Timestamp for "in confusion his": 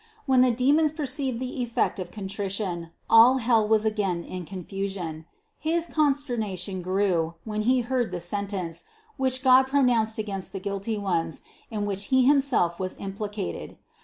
4.23-5.85